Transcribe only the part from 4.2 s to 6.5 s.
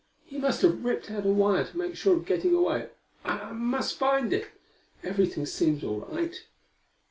it. Everything seems all right."